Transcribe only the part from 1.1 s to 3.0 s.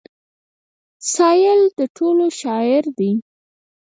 سايل د ټولو شاعر